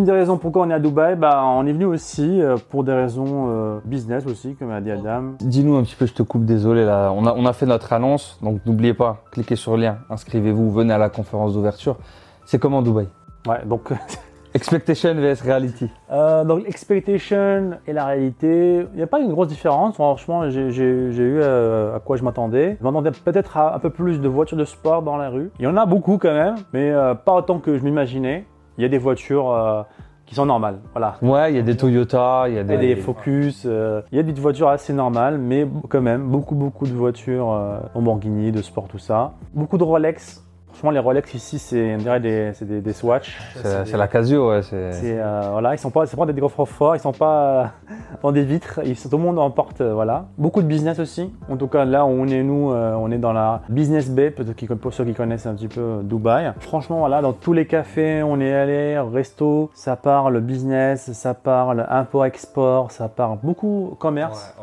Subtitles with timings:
[0.00, 2.84] Une des raisons pourquoi on est à Dubaï, bah, on est venu aussi euh, pour
[2.84, 5.34] des raisons euh, business aussi, comme a dit Adam.
[5.40, 7.12] Dis-nous un petit peu, je te coupe, désolé là.
[7.14, 10.70] On a, on a fait notre annonce, donc n'oubliez pas, cliquez sur le lien, inscrivez-vous,
[10.70, 11.98] venez à la conférence d'ouverture.
[12.46, 13.08] C'est comment Dubaï?
[13.46, 13.92] Ouais, donc,
[14.54, 15.90] Expectation vs reality.
[16.10, 19.96] euh, donc l'expectation et la réalité, il n'y a pas une grosse différence.
[19.96, 22.78] Franchement, j'ai eu à quoi je m'attendais.
[22.80, 25.50] Je m'attendais peut-être à un peu plus de voitures de sport dans la rue.
[25.58, 28.46] Il y en a beaucoup quand même, mais euh, pas autant que je m'imaginais.
[28.80, 29.82] Il y a des voitures euh,
[30.24, 31.16] qui sont normales, voilà.
[31.20, 32.78] Ouais, il y a des Toyota, il y a des...
[32.78, 36.86] des Focus, euh, il y a des voitures assez normales, mais quand même beaucoup beaucoup
[36.86, 39.34] de voitures euh, Lamborghini, de sport, tout ça.
[39.52, 40.42] Beaucoup de Rolex.
[40.80, 43.38] Franchement, les Rolex ici, c'est on dirait des, c'est des, des Swatch.
[43.54, 44.62] C'est c'est la Casio, ouais.
[44.62, 47.60] c'est- C'est euh, voilà, ils sont pas, c'est pas des coffres forts, ils sont pas
[47.90, 50.24] euh, dans des vitres, ils sont, tout le monde en porte, euh, voilà.
[50.38, 51.30] Beaucoup de business aussi.
[51.50, 54.30] En tout cas, là où on est nous, euh, on est dans la business bay,
[54.30, 56.50] pour ceux qui connaissent un petit peu Dubaï.
[56.60, 61.84] Franchement, voilà, dans tous les cafés, on est allé, resto, ça parle business, ça parle
[61.90, 64.54] import-export, ça parle beaucoup commerce,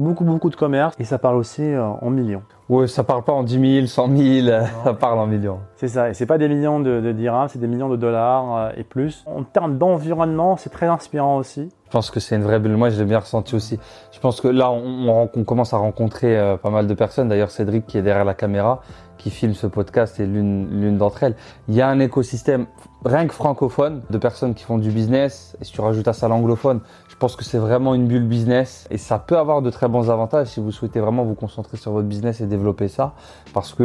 [0.00, 2.42] beaucoup beaucoup de commerce, et ça parle aussi euh, en millions.
[2.68, 4.48] Ouais, ça parle pas en 10 000, 100 000,
[4.84, 5.58] ça parle en millions.
[5.76, 8.56] C'est ça, et c'est pas des millions de, de dirhams, c'est des millions de dollars
[8.56, 9.24] euh, et plus.
[9.26, 11.68] En termes d'environnement, c'est très inspirant aussi.
[11.86, 12.76] Je pense que c'est une vraie bulle.
[12.76, 13.78] Moi, je l'ai bien ressenti aussi.
[14.12, 16.94] Je pense que là, on, on ren- on commence à rencontrer euh, pas mal de
[16.94, 17.28] personnes.
[17.28, 18.80] D'ailleurs, Cédric, qui est derrière la caméra,
[19.18, 21.34] qui filme ce podcast, est l'une d'entre elles.
[21.68, 22.66] Il y a un écosystème,
[23.04, 25.56] rien que francophone, de personnes qui font du business.
[25.60, 26.78] Et si tu rajoutes à ça l'anglophone,
[27.20, 28.88] pense que c'est vraiment une bulle business.
[28.90, 31.92] Et ça peut avoir de très bons avantages si vous souhaitez vraiment vous concentrer sur
[31.92, 33.12] votre business et développer ça.
[33.52, 33.84] Parce que,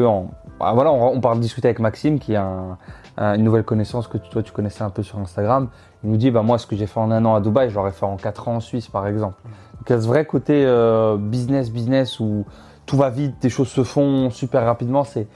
[0.60, 2.78] bah, voilà, on, on parle de discuter avec Maxime, qui est un-
[3.18, 5.68] un- une nouvelle connaissance que toi, tu connaissais un peu sur Instagram.
[6.04, 7.76] Il nous dit, bah, moi, ce que j'ai fait en un an à Dubaï, je
[7.76, 9.36] l'aurais fait en quatre ans en Suisse, par exemple.
[9.78, 12.46] Donc, ce vrai côté euh, business, business où
[12.86, 15.04] tout va vite, des choses se font super rapidement.
[15.04, 15.28] C'est,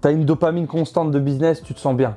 [0.00, 2.16] t'as une dopamine constante de business, tu te sens bien.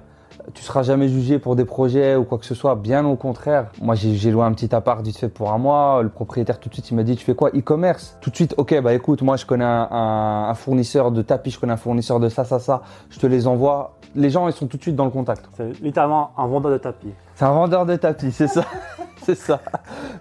[0.53, 3.67] Tu seras jamais jugé pour des projets ou quoi que ce soit, bien au contraire.
[3.81, 6.01] Moi, j'ai, loué un petit appart vite fait pour un mois.
[6.01, 7.49] Le propriétaire, tout de suite, il m'a dit, tu fais quoi?
[7.49, 11.21] E-commerce Tout de suite, ok, bah écoute, moi, je connais un, un- un fournisseur de
[11.21, 12.81] tapis, je connais un fournisseur de ça, ça, ça.
[13.09, 13.95] Je te les envoie.
[14.15, 15.45] Les gens, ils sont tout de suite dans le contact.
[15.55, 17.13] C'est littéralement un vendeur de tapis.
[17.35, 18.65] C'est un vendeur de tapis, c'est ça.
[19.23, 19.59] c'est ça.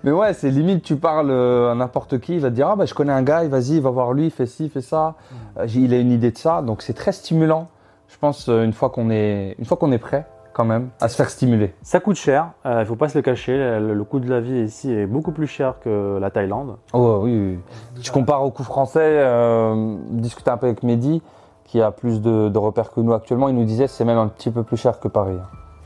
[0.04, 2.76] Mais ouais, c'est limite, tu parles euh, à n'importe qui, il va te dire, ah
[2.76, 5.14] bah je connais un gars, vas-y, va voir lui, fais ci, fais ça.
[5.56, 7.68] Euh, j'ai- il a une idée de ça, donc c'est très stimulant.
[8.08, 11.08] Je pense euh, une fois qu'on est, une fois qu'on est prêt, quand même, à
[11.08, 11.72] se faire stimuler.
[11.82, 13.56] Ça coûte cher, il faut pas se le cacher.
[13.56, 16.78] Le, le coût de la vie ici est beaucoup plus cher que la Thaïlande.
[16.92, 17.58] Oh oui, oui.
[18.02, 21.22] Tu compares au coût français, euh, discuter un peu avec Mehdi,
[21.64, 24.26] qui a plus de, de repères que nous actuellement, il nous disait c'est même un
[24.26, 25.38] petit peu plus cher que Paris.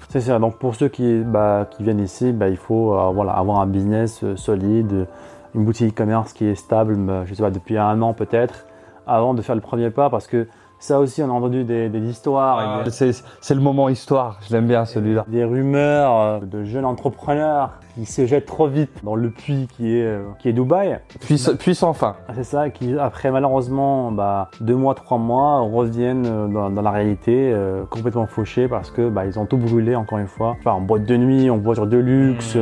[0.08, 0.38] C'est ça.
[0.38, 3.66] Donc pour ceux qui, bah, qui viennent ici, bah, il faut euh, voilà, avoir un
[3.66, 5.06] business euh, solide,
[5.54, 8.64] une boutique e-commerce qui est stable, bah, je sais pas, depuis un an peut-être,
[9.06, 10.46] avant de faire le premier pas, parce que
[10.82, 14.52] ça aussi, on a entendu des, des histoires, des, C'est c'est le moment histoire, je
[14.52, 15.24] l'aime bien celui-là.
[15.28, 19.96] des rumeurs euh, de jeunes entrepreneurs qui se jettent trop vite dans le puits qui
[19.96, 20.98] est, euh, qui est Dubaï.
[21.20, 22.16] Puis, puis sans fin.
[22.26, 26.82] Ah, C'est ça, qui après malheureusement bah, deux mois, trois mois reviennent euh, dans, dans
[26.82, 30.56] la réalité euh, complètement fauchés parce que bah, ils ont tout brûlé encore une fois.
[30.58, 32.56] Enfin, en boîte de nuit, en voiture de luxe,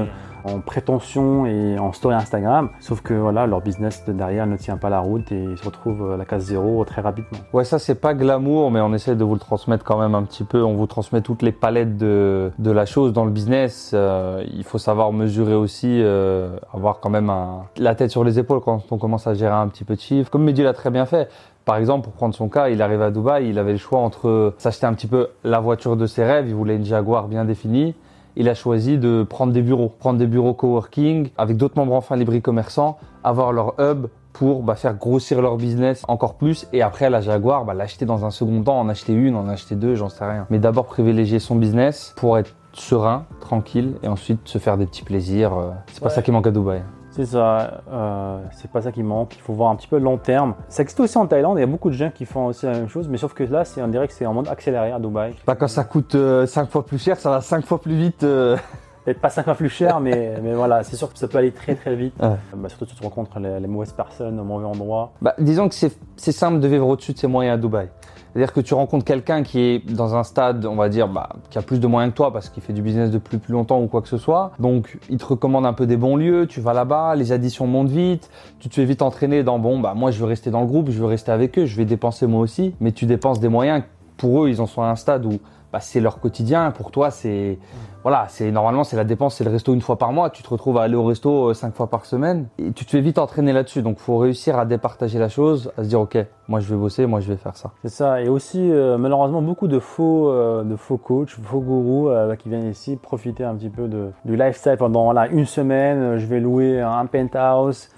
[0.45, 2.71] en prétention et en story Instagram.
[2.81, 5.65] Sauf que voilà, leur business de derrière ne tient pas la route et ils se
[5.65, 7.39] retrouvent à la case zéro très rapidement.
[7.53, 10.23] Ouais, ça c'est pas glamour, mais on essaie de vous le transmettre quand même un
[10.23, 10.63] petit peu.
[10.63, 13.93] On vous transmet toutes les palettes de, la chose dans le business.
[13.95, 17.33] Euh, il faut savoir mesurer aussi, euh, avoir quand même
[17.77, 20.31] la tête sur les épaules quand on commence à gérer un petit peu de chiffres.
[20.31, 21.29] Comme Mehdi l'a très bien fait.
[21.65, 24.55] Par exemple, pour prendre son cas, il arrive à Dubaï, il avait le choix entre
[24.59, 27.95] s'acheter un petit peu la voiture de ses rêves, il voulait une Jaguar bien définie.
[28.37, 32.17] Il a choisi de prendre des bureaux, prendre des bureaux coworking avec d'autres membres enfin
[32.17, 37.11] libres commerçants, avoir leur hub pour bah, faire grossir leur business encore plus et après
[37.11, 40.09] la Jaguar bah, l'acheter dans un second temps, en acheter une, en acheter deux, j'en
[40.09, 40.47] sais rien.
[40.51, 45.03] Mais d'abord privilégier son business pour être serein, tranquille et ensuite se faire des petits
[45.03, 45.55] plaisirs.
[45.55, 46.83] euh, C'est pas ça qui manque à Dubaï.
[47.13, 50.05] C'est ça, euh, c'est pas ça qui manque, il faut voir un petit peu le
[50.05, 50.55] long terme.
[50.69, 52.73] Ça existe aussi en Thaïlande, il y a beaucoup de gens qui font aussi la
[52.73, 54.99] même chose, mais sauf que là, c'est on dirait que c'est en mode accéléré à
[55.01, 55.35] Dubaï.
[55.45, 56.17] Bah, quand ça coûte
[56.47, 58.23] 5 fois plus cher, ça va 5 fois plus vite.
[58.23, 58.57] euh.
[59.05, 61.51] peut-être pas 5 fois plus cher, mais, mais voilà, c'est sûr que ça peut aller
[61.53, 62.15] très très vite.
[62.23, 62.37] Ouais.
[62.55, 65.13] Bah, surtout si tu rencontres les, les mauvaises personnes au mauvais endroit.
[65.21, 67.89] Bah, disons que c'est simple de vivre au-dessus de ses moyens à Dubaï.
[68.33, 71.59] C'est-à-dire que tu rencontres quelqu'un qui est dans un stade, on va dire, bah, qui
[71.59, 73.87] a plus de moyens que toi parce qu'il fait du business depuis plus longtemps ou
[73.87, 74.53] quoi que ce soit.
[74.59, 77.91] Donc, il te recommande un peu des bons lieux, tu vas là-bas, les additions montent
[77.91, 78.31] vite,
[78.61, 80.91] tu te fais vite entraîner dans, bon, bah, moi, je veux rester dans le groupe,
[80.91, 82.75] je veux rester avec eux, je vais dépenser moi aussi.
[82.81, 83.83] Mais tu dépenses des moyens,
[84.17, 85.41] pour eux, ils en sont à un stade où
[85.73, 86.71] bah, c'est leur quotidien.
[86.73, 87.59] Pour toi, c'est,
[88.03, 90.31] voilà, c'est normalement, c'est la dépense, c'est le resto une fois par mois.
[90.31, 92.91] Tu te retrouves à aller au resto euh, cinq fois par semaine et tu te
[92.91, 93.83] fais vite entraîner là-dessus.
[93.83, 96.17] Donc, faut réussir à départager la chose, à se dire, OK,
[96.49, 97.71] moi, je vais bosser, moi, je vais faire ça.
[97.83, 98.21] C'est ça.
[98.23, 102.49] Et aussi, euh, malheureusement, beaucoup de faux, euh, de faux coachs, faux gourous euh, qui
[102.49, 106.17] viennent ici profiter un petit peu de, du lifestyle pendant voilà, une semaine.
[106.19, 107.89] Je vais louer un penthouse,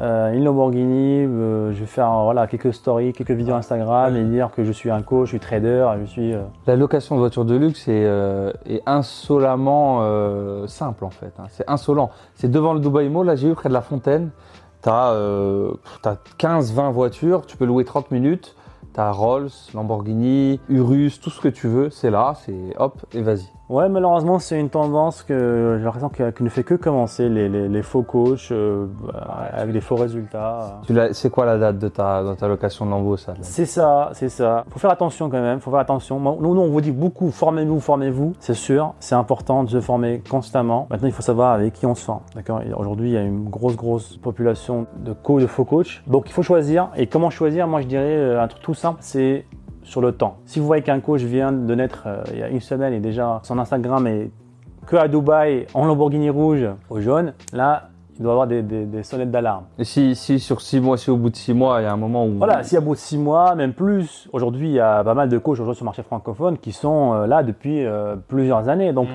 [0.00, 1.24] euh, une Lamborghini.
[1.26, 4.90] euh, je vais faire voilà, quelques stories, quelques vidéos Instagram et dire que je suis
[4.90, 6.32] un coach, je suis trader, je suis.
[6.34, 8.82] euh, La location de voiture de luxe est, euh, est
[9.42, 11.32] insolemment euh, simple en fait.
[11.38, 11.46] hein.
[11.50, 12.10] C'est insolent.
[12.34, 14.30] C'est devant le Dubai Mall, là j'ai eu près de la fontaine.
[14.80, 15.72] T'as euh,
[16.04, 18.56] as 15-20 voitures, tu peux louer 30 minutes.
[18.92, 23.46] T'as Rolls, Lamborghini, Urus, tout ce que tu veux, c'est là, c'est hop et vas-y.
[23.72, 27.70] Ouais, malheureusement, c'est une tendance que j'ai l'impression qu'elle ne fait que commencer, les, les,
[27.70, 28.84] les faux coachs euh,
[29.50, 30.82] avec des faux résultats.
[31.12, 34.66] C'est quoi la date de ta, de ta location de ça C'est ça, c'est ça.
[34.68, 36.20] Faut faire attention quand même, faut faire attention.
[36.20, 38.34] Nous, nous, on vous dit beaucoup, formez-vous, formez-vous.
[38.40, 40.86] C'est sûr, c'est important de se former constamment.
[40.90, 42.20] Maintenant, il faut savoir avec qui on se forme.
[42.34, 42.60] D'accord?
[42.76, 46.02] Aujourd'hui, il y a une grosse, grosse population de co de faux coachs.
[46.06, 46.90] Donc, il faut choisir.
[46.94, 47.66] Et comment choisir?
[47.66, 49.46] Moi, je dirais euh, un truc tout simple, c'est
[49.82, 50.36] sur le temps.
[50.46, 53.00] Si vous voyez qu'un coach vient de naître euh, il y a une semaine et
[53.00, 54.30] déjà son Instagram est
[54.86, 57.88] que à Dubaï en Lamborghini rouge au jaune, là,
[58.18, 59.64] il doit avoir des, des- des sonnettes d'alarme.
[59.78, 61.92] Et si, si sur 6 mois, si au bout de 6 mois, il y a
[61.92, 62.32] un moment où.
[62.38, 65.14] Voilà, s'il y a bout de six mois, même plus, aujourd'hui, il y a pas
[65.14, 68.68] mal de coachs aujourd'hui sur le marché francophone qui sont euh, là depuis euh, plusieurs
[68.68, 68.92] années.
[68.92, 69.08] Donc,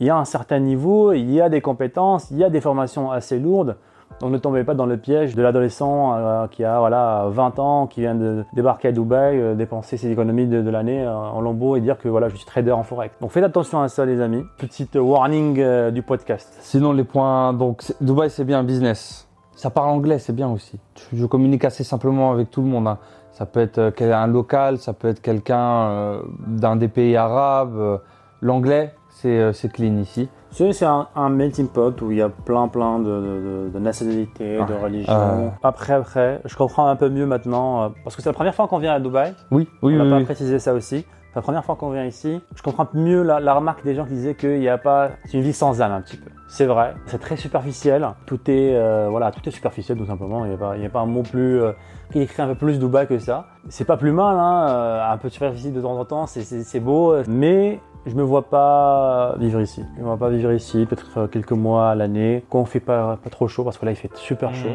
[0.00, 2.60] il y a un certain niveau, il y a des compétences, il y a des
[2.60, 3.76] formations assez lourdes.
[4.20, 7.86] Donc, ne tombez pas dans le piège de l'adolescent euh, qui a voilà, 20 ans,
[7.86, 11.76] qui vient de débarquer à Dubaï, euh, dépenser ses économies de, l'année euh, en lambeaux
[11.76, 13.14] et dire que voilà, je suis trader en forex.
[13.20, 14.44] Donc, faites attention à ça, les amis.
[14.58, 16.56] Petite warning du podcast.
[16.60, 17.52] Sinon, les points.
[17.52, 19.28] Donc, Dubaï, c'est bien business.
[19.56, 20.78] Ça parle anglais, c'est bien aussi.
[21.12, 22.88] Je communique assez simplement avec tout le monde.
[22.88, 22.98] hein.
[23.32, 28.00] Ça peut être un local, ça peut être quelqu'un d'un des pays arabes.
[28.40, 30.28] L'anglais, c'est clean ici.
[30.56, 33.78] C'est un, un melting pot où il y a plein plein de, de- de- de
[33.80, 34.82] nationalités, de Ouais.
[34.82, 35.52] religions.
[35.64, 38.68] Après, après, je comprends un peu mieux maintenant, euh, parce que c'est la première fois
[38.68, 39.34] qu'on vient à Dubaï.
[39.50, 40.10] Oui, oui, on n'a oui.
[40.10, 40.24] pas oui.
[40.24, 41.04] précisé ça aussi.
[41.30, 42.40] C'est la première fois qu'on vient ici.
[42.54, 45.36] Je comprends mieux la, la remarque des gens qui disaient qu'il n'y a pas, c'est
[45.38, 46.30] une vie sans âme un petit peu.
[46.46, 48.06] C'est vrai, c'est très superficiel.
[48.26, 50.44] Tout est, euh, voilà, tout est superficiel tout simplement.
[50.44, 51.72] Il n'y a pas, il y a pas un mot plus euh,
[52.12, 53.46] qui écrit un peu plus Dubaï que ça.
[53.68, 57.16] C'est pas plus mal, hein, un peu de superficiel de temps en temps, c'est beau,
[57.26, 59.84] mais je me vois pas vivre ici.
[59.96, 62.80] Je me vois pas vivre ici, peut-être euh, quelques mois à l'année, quand on fait
[62.80, 64.68] pas, pas trop chaud, parce que là il fait super chaud.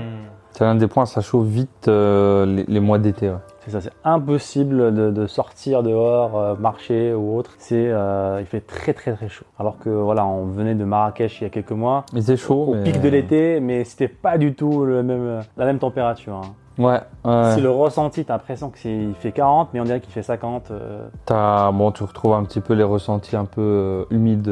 [0.51, 3.29] C'est l'un des points, ça chauffe vite euh, les, les mois d'été.
[3.29, 3.35] ouais.
[3.59, 7.51] C'est ça, c'est impossible de, de sortir dehors, euh, marcher ou autre.
[7.59, 9.45] C'est, euh, il fait très très très chaud.
[9.59, 12.65] Alors que voilà, on venait de Marrakech il y a quelques mois, Mais c'est chaud.
[12.69, 16.33] au mais- pic de l'été, mais c'était pas du tout le même, la même température.
[16.35, 16.53] hein.
[16.79, 17.51] Ouais, ouais.
[17.53, 20.71] C'est le ressenti, t'as l'impression qu'il fait 40, mais on dirait qu'il fait 50.
[20.71, 24.47] euh, T'as- bon, tu retrouves un petit peu les ressentis un peu euh, humides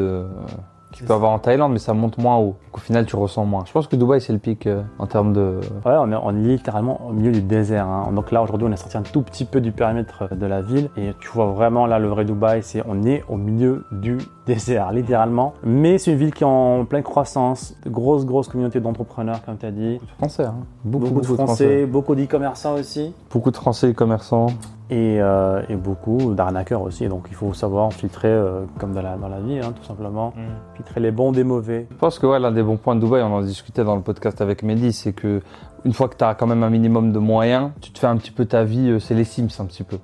[0.92, 2.56] euh, qu'il peut avoir en Thaïlande, mais ça monte moins haut.
[2.66, 3.64] Donc, au final, tu ressens moins.
[3.66, 5.60] Je pense que Dubaï, c'est le pic euh, en termes de.
[5.86, 7.88] Ouais, on est, on est littéralement au milieu du désert.
[7.88, 8.12] hein.
[8.14, 10.90] Donc là, aujourd'hui, on est sorti un tout petit peu du périmètre de la ville.
[10.98, 14.18] Et tu vois vraiment là, le vrai Dubaï, c'est on est au milieu du
[14.48, 15.54] désert, littéralement.
[15.64, 17.76] Mais c'est une ville qui est en pleine croissance.
[17.86, 20.00] De grosses, grosses communautés d'entrepreneurs, comme tu as dit.
[20.18, 20.56] Français, hein.
[20.84, 23.14] beaucoup, Beaucoup, de Français, beaucoup d'e-commerçants aussi.
[23.32, 24.48] Beaucoup de Français commerçants.
[24.90, 27.08] Et, euh, et beaucoup d'arnaqueurs aussi.
[27.10, 30.34] Donc il faut savoir filtrer, euh, comme dans la, dans la vie, hein, tout simplement.
[30.76, 31.88] Filtrer les bons des mauvais.
[31.92, 34.02] Je pense que ouais, l'un des bons points de Dubaï, on en discutait dans le
[34.02, 35.42] podcast avec Mehdi, c'est que
[35.86, 38.18] une fois que tu as quand même un minimum de moyens, tu te fais un
[38.18, 39.98] petit peu ta vie, euh, c'est les Sims un petit peu.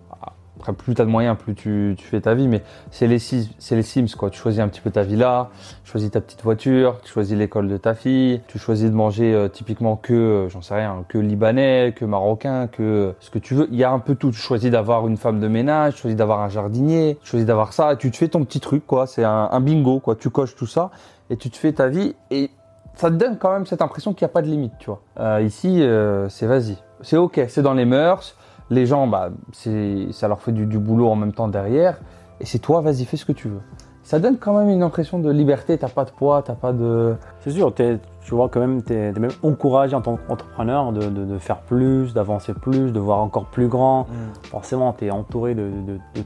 [0.64, 3.50] Après, plus tu as de moyens, plus tu, fais ta vie, mais c'est les, Sims-
[3.60, 4.30] c'est les Sims quoi.
[4.30, 5.50] Tu choisis un petit peu ta villa,
[5.84, 9.34] tu choisis ta petite voiture, tu choisis l'école de ta fille, tu choisis de manger
[9.34, 13.56] euh, typiquement que, euh, j'en sais rien, que libanais, que marocain, que ce que tu
[13.56, 13.68] veux.
[13.72, 14.32] Il y a un peu tout.
[14.32, 17.74] Tu choisis d'avoir une femme de ménage, tu choisis d'avoir un jardinier, tu choisis d'avoir
[17.74, 19.06] ça, tu te fais ton petit truc quoi.
[19.06, 20.16] C'est un, bingo quoi.
[20.16, 20.92] Tu coches tout ça
[21.30, 22.52] et tu te fais ta vie et
[22.96, 24.92] ça te donne quand même cette impression qu'il n'y a pas de limite, tu.
[25.20, 25.84] Euh, ici,
[26.30, 26.78] c'est vas-y.
[27.02, 28.38] C'est ok, c'est dans les mœurs.
[28.74, 32.00] Les gens, bah, ça leur fait du, du boulot en même temps derrière.
[32.40, 33.62] Et c'est toi, vas-y, fais ce que tu veux.
[34.04, 35.78] ça donne quand même une impression de liberté.
[35.78, 37.16] T'as pas de poids, t'as pas de.
[37.42, 41.26] C'est sûr, tu vois quand même, tu es, même encouragé en tant qu'entrepreneur de, de-
[41.26, 44.08] de faire plus, d'avancer plus, de voir encore plus grand.
[44.44, 45.72] Forcément, tu es entouré de,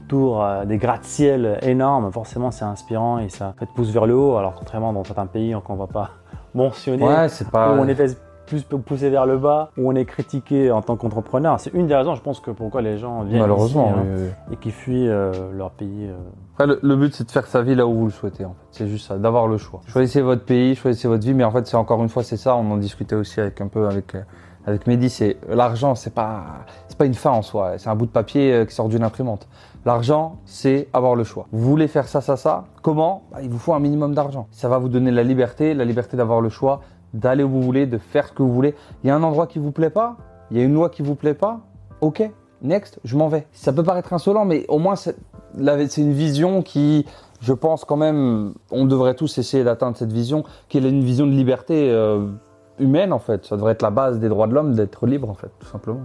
[0.08, 2.10] tours, euh, des gratte-ciel énormes.
[2.12, 4.36] Forcément, c'est inspirant et ça te pousse vers le haut.
[4.36, 6.10] Alors, contrairement dans certains pays qu'on ne va pas
[6.54, 7.74] mentionner, Ouais, pas.
[7.74, 8.16] où on est fait
[8.48, 11.60] plus poussé vers le bas, où on est critiqué en tant qu'entrepreneur.
[11.60, 13.90] C'est une des raisons, je pense, que pourquoi les gens viennent Malheureusement.
[13.90, 14.04] ici, hein,
[14.48, 16.06] oui, et qui fuient euh, leur pays.
[16.08, 16.16] euh.
[16.54, 18.44] Après, le, le but, c'est de faire sa vie là où vous le souhaitez.
[18.44, 18.66] En fait.
[18.72, 19.80] C'est juste ça, d'avoir le choix.
[19.86, 22.56] Choisissez votre pays, choisissez votre vie, mais en fait, c'est encore une fois, c'est ça.
[22.56, 24.22] On en discutait aussi avec un peu avec euh,
[24.66, 25.08] avec Mehdi.
[25.10, 26.42] C'est l'argent, c'est pas
[26.88, 27.78] c'est pas une fin en soi.
[27.78, 29.46] C'est un bout de papier qui sort d'une imprimante.
[29.86, 31.46] L'argent, c'est avoir le choix.
[31.52, 32.64] Vous voulez faire ça, ça, ça?
[32.82, 33.22] Comment?
[33.30, 34.48] Bah, Il vous faut un minimum d'argent.
[34.50, 36.80] Ça va vous donner la liberté, la liberté d'avoir le choix,
[37.14, 38.74] d'aller où vous voulez, de faire ce que vous voulez.
[39.02, 40.16] Il y a un endroit qui vous plaît pas,
[40.50, 41.60] il y a une loi qui vous plaît pas.
[42.00, 42.28] Ok,
[42.62, 43.46] next, je m'en vais.
[43.52, 45.16] Ça peut paraître insolent, mais au moins c'est
[45.96, 47.06] une vision qui,
[47.40, 51.26] je pense quand même, on devrait tous essayer d'atteindre cette vision, qui est une vision
[51.26, 52.26] de liberté euh,
[52.78, 53.44] humaine en fait.
[53.46, 56.00] Ça devrait être la base des droits de l'homme, d'être libre en fait, tout simplement.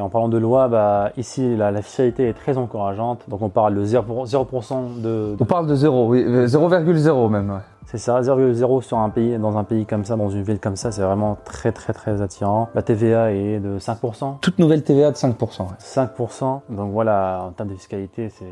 [0.00, 3.28] En parlant de loi, bah, ici, la, la fiscalité est très encourageante.
[3.28, 7.50] Donc, on parle de 0%, 0% de, On parle de zéro, oui, euh, 0,0 même.
[7.50, 7.56] ouais.
[7.90, 10.76] C'est ça, 0,0 sur un pays, dans un pays comme ça, dans une ville comme
[10.76, 12.68] ça, c'est vraiment très très très attirant.
[12.74, 14.40] La TVA est de 5%.
[14.42, 15.62] Toute nouvelle TVA de 5%.
[15.62, 15.68] ouais.
[15.78, 16.60] 5%.
[16.68, 18.44] Donc voilà, en termes de fiscalité, c'est.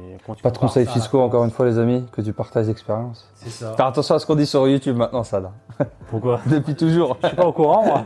[0.43, 3.29] Pas de conseils ça- fiscaux encore une fois les amis, que tu partages l'expérience.
[3.35, 3.75] C'est ça.
[3.75, 5.51] Faire attention à ce qu'on dit sur YouTube maintenant ça là.
[6.09, 6.41] Pourquoi?
[6.47, 7.19] Depuis toujours.
[7.23, 8.05] Je suis pas au courant, moi.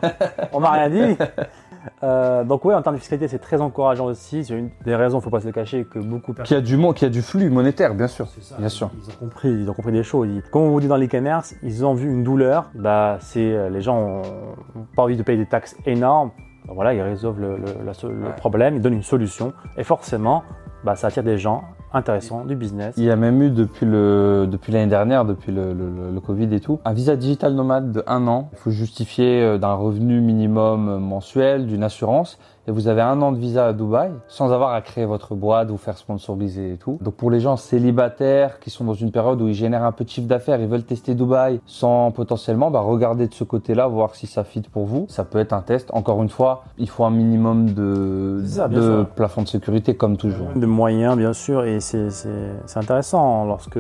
[0.52, 1.16] On m'a rien dit.
[2.02, 4.44] Euh, donc oui, en termes de fiscalité, c'est très encourageant aussi.
[4.44, 6.76] C'est une des raisons, faut pas se le cacher, que beaucoup de Qui a du
[6.76, 8.26] monde, qui a du flux monétaire, bien sûr.
[8.28, 8.56] C'est ça.
[8.58, 8.90] Bien sûr.
[8.96, 10.28] Ils ont compris, ils ont compris des choses.
[10.28, 12.70] Ils- Comme on vous dit dans l'e-commerce, ils ont vu une douleur.
[12.75, 14.22] Bah, c'est euh, les gens ont
[14.76, 16.30] ont pas envie de payer des taxes énormes.
[16.66, 18.37] Bah, voilà, ils résolvent le, le- la so- le Ouais.
[18.37, 19.52] problème, ils donnent une solution.
[19.76, 20.42] Et forcément,
[20.84, 22.94] bah, ça attire des gens intéressants, du business.
[22.97, 26.20] Il y a même eu depuis le depuis l'année dernière, depuis le, le- le- le
[26.20, 28.49] Covid et tout, un visa digital nomade de un an.
[28.52, 32.38] Il faut justifier euh, d'un revenu minimum euh, mensuel, d'une assurance.
[32.70, 35.70] Et vous avez un an de visa à Dubaï sans avoir à créer votre boîte,
[35.70, 36.98] vous faire sponsoriser et tout.
[37.00, 40.04] Donc pour les gens célibataires qui sont dans une période où ils génèrent un peu
[40.04, 44.14] de chiffre d'affaires, ils veulent tester Dubaï sans potentiellement, bah regardez de ce côté-là, voir
[44.14, 45.06] si ça fit pour vous.
[45.08, 45.90] Ça peut être un test.
[45.92, 50.46] Encore une fois, il faut un minimum de, ça, de plafond de sécurité comme toujours.
[50.54, 52.08] de moyens, bien sûr, et c'est-
[52.76, 53.78] intéressant lorsque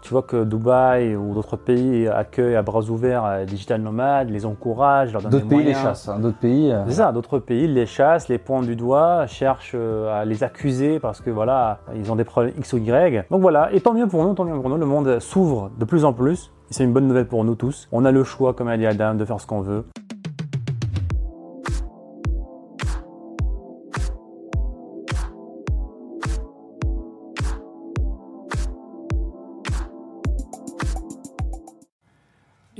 [0.00, 5.12] tu vois que Dubaï ou d'autres pays accueillent à bras ouverts Digital Nomades, les encouragent,
[5.12, 6.18] leur donnent D'autres des pays les chassent, hein.
[6.18, 6.72] d'autres pays.
[6.72, 10.42] euh, C'est ça, d'autres pays les chassent, les pointent du doigt, cherchent euh, à les
[10.42, 13.26] accuser parce que voilà, ils ont des problèmes X ou Y.
[13.30, 15.84] Donc voilà, et tant mieux pour nous, tant mieux pour nous, le monde s'ouvre de
[15.84, 16.50] plus en plus.
[16.70, 17.86] C'est une bonne nouvelle pour nous tous.
[17.92, 19.84] On a le choix, comme a dit Adam, de faire ce qu'on veut.